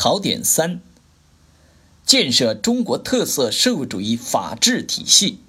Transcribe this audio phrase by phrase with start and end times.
[0.00, 0.80] 考点三：
[2.06, 5.40] 建设中国特色社会主义法治体系。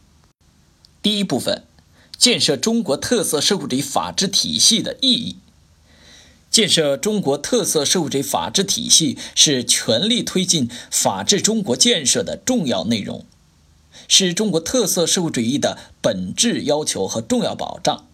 [1.01, 1.63] 第一部分：
[2.17, 5.37] 建设中国特色社会主义法治体系的意义。
[6.49, 13.25] 建设中国特色社会主义法治体系是全力推进法治中国建设的重要内容，
[14.09, 18.05] 是中国特色社会主义的本质要求和重要保障。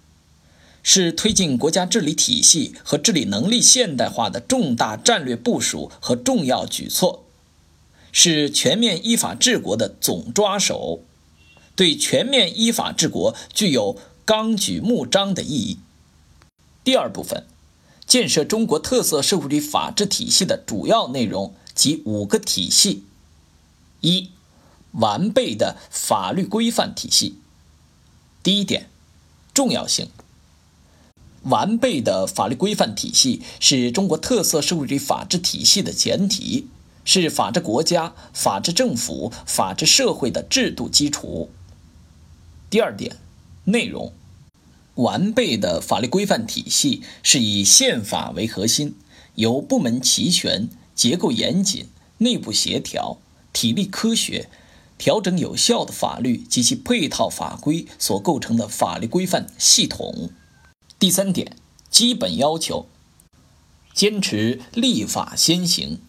[0.90, 7.26] 是推进国家治理体系和治理能力现代化的重大战略部署和重要举措，
[8.14, 11.02] 是全面依法治国的总抓手，
[11.76, 15.80] 对全面依法治国具有纲举目张的意义。
[16.86, 17.44] 第二部分，
[18.06, 23.04] 建设中国特色社会主义法治体系的主要内容及五个体系：
[24.00, 24.32] 一、
[24.94, 27.40] 完备的法律规范体系。
[28.42, 28.90] 第一点，
[29.54, 30.08] 重要性。
[31.48, 36.68] 完备的法律规范体系是中国特色社会主义法治体系的前提，
[37.06, 41.50] 是法治国家、法治政府、法治社会的制度基础。
[42.70, 43.16] 第二点，
[43.64, 44.12] 内容，
[44.96, 48.96] 完备的法律规范体系是以宪法为核心，
[49.36, 53.20] 由部门齐全、结构严谨、内部协调、
[53.54, 54.50] 体力科学、
[54.98, 60.32] 调整有效的法律及其配套法规所构成的法律规范系统。
[61.00, 61.56] 第三点，
[61.92, 62.88] 基本要求：
[63.94, 66.00] 坚持立法先行，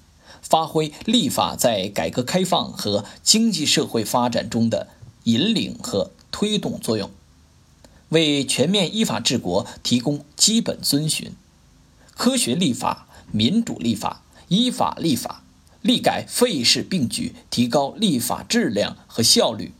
[0.41, 4.89] 发挥立法在改革开放和经济社会发展中的
[5.25, 7.11] 引领和推动作用，
[8.09, 11.33] 为全面依法治国提供基本遵循。
[12.17, 15.45] 科学立法、民主立法、依法立法，
[15.83, 19.75] 立改废事并举，提高立法质量和效率，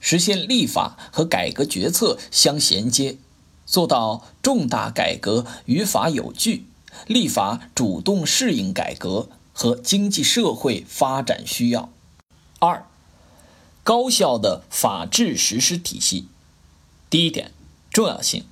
[0.00, 3.18] 实现立法和改革决策相衔接。
[3.66, 6.64] 做到重大改革于法有据，
[7.06, 11.90] 立法主动适应改革和经济社会发展需要。
[12.60, 12.86] 二、
[13.82, 16.28] 高效的法治实施体系。
[17.10, 17.50] 第一点，
[17.90, 18.44] 重要性：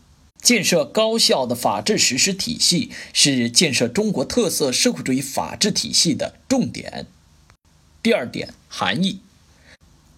[0.43, 7.07] 建设高效的法治实施体系是建设中国特色社会主义法治体系的重点。
[8.03, 9.21] 第二点，含义：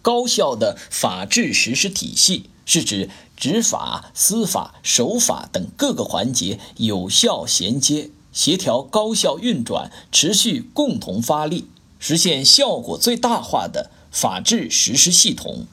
[0.02, 2.50] 高效的法治实施体系。
[2.66, 11.68] 是指执法、司法、守法等各个环节有效衔接、协调、高效运转、持续共同发力，
[11.98, 15.66] 实现效果最大化的法治实施系统。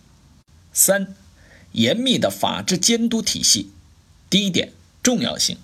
[0.71, 1.13] 三、
[1.73, 3.71] 严密的法治监督体系。
[4.29, 4.71] 第一点，
[5.03, 5.57] 重要性：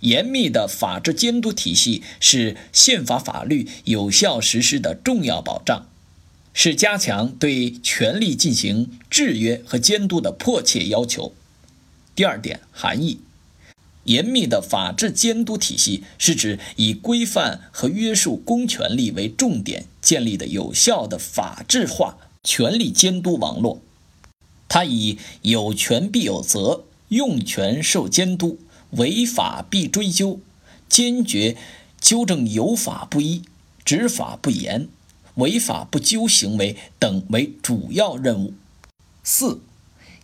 [0.00, 5.87] 严密的法治监督体系是宪法法律有效实施的重要保障。
[6.60, 11.32] 是加强对权力进行制约和监督的迫切要求。
[12.16, 13.20] 第二点含义：
[14.02, 23.80] 严密的法治监督体系是指以规范和约束公权力为重点建立的有效的法治化权力监督网络。
[24.68, 28.58] 它以有权必有责、用权受监督、
[28.90, 30.40] 违法必追究、
[30.88, 31.56] 坚决
[32.00, 33.42] 纠正有法不依、
[33.84, 34.88] 执法不严。
[35.38, 38.54] 违法不究行为等为主要任务。
[39.24, 39.60] 四、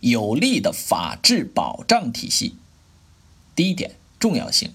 [0.01, 2.55] 有力的法治保障体系。
[3.55, 4.71] 第一点，重要性：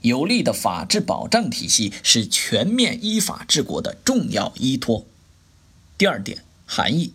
[0.00, 5.06] 有力的法治保障体系是全面依法治国的重要依托。
[5.98, 7.12] 第二点，含义：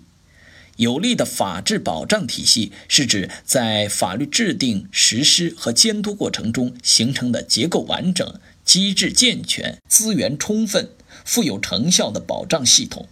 [0.77, 10.91] 有力的法治保障体系是指在法律制定、实施和监督过程中形成的结构完整、机制健全、资源充分。
[11.25, 13.07] 富有成效的保障系统，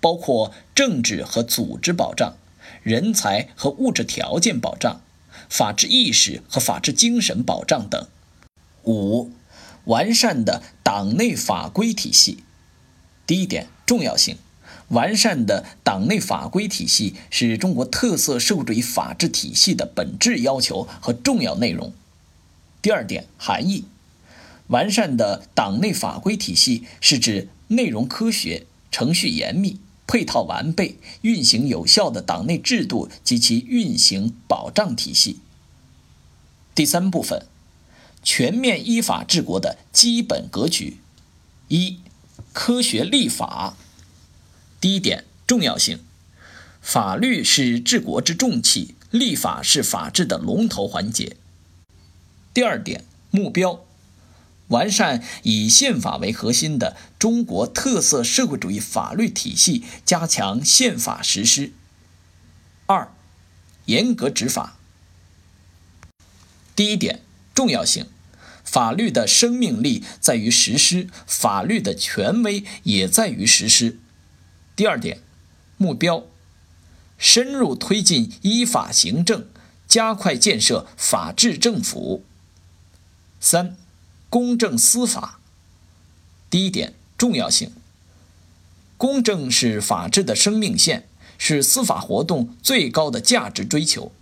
[0.00, 2.36] 包括政治和组织保障、
[2.82, 5.00] 人才和物质条件保障、
[5.48, 8.06] 法治意识和法治精神保障等。
[8.84, 9.30] 五、
[9.84, 12.44] 完善的党内法规体系。
[13.26, 14.36] 第一点，重要性：
[14.88, 21.92] 完善的党内法规体系是中国特色社会主义法治体系的本质要求和重要内容。
[22.82, 23.84] 第二点，含义。
[24.70, 35.40] 完善的党内法规体系是指内容科学、程序严密、配套完备、运行有效的党内制度及其运行保障体系。
[36.72, 37.46] 第三部分，
[38.22, 40.98] 全面依法治国的基本格局：
[41.66, 41.98] 一、
[42.52, 43.76] 科学立法。
[44.80, 45.98] 第一点，重要性：
[46.80, 51.36] 法律是治国之重器，立法是法治的龙头环节。
[52.54, 53.84] 第二点，目标。
[54.70, 61.72] 完善以宪法为核心的中国特色社会主义法律体系，加强宪法实施。
[62.86, 63.12] 二、
[63.84, 64.76] 严格执法。
[66.74, 67.20] 第一点，
[67.54, 68.06] 重要性：
[68.64, 73.98] 法律的生命力在于实施，法律的权威也在于实施。
[74.74, 75.20] 第二点，
[75.76, 76.24] 目标，
[77.18, 79.46] 深入推进依法行政，
[79.86, 82.24] 加快建设法治政府。
[83.40, 83.76] 三，
[84.30, 85.40] 公正司法。
[86.48, 87.72] 第一点，重要性。
[88.96, 94.12] 公正是法治的生命线，是司法活动最高的价值追求。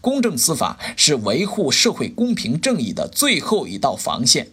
[0.00, 4.48] 公正司法是维护社会公平正义的最后一道防线。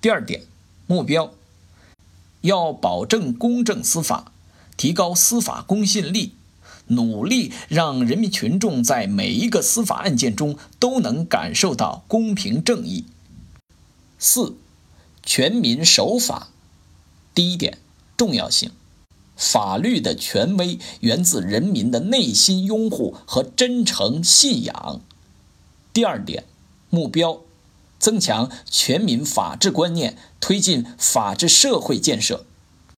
[0.00, 0.44] 第二点，
[0.86, 1.34] 目标
[2.40, 4.32] 要保证公正司法，
[4.78, 6.32] 提高司法公信力，
[6.86, 13.04] 努力让人民群众在每一个司法案件中都能感受到公平正义。
[14.18, 14.56] 四，
[15.22, 16.48] 全民守法。
[17.34, 17.78] 第一点，
[18.16, 18.72] 重要性。
[19.36, 25.00] 法律的权威源自人民的内心拥护和真诚信仰。
[25.92, 26.42] 第二点，
[26.90, 27.42] 目标，
[28.00, 32.44] 增强全民法治观念，推进法治社会建设。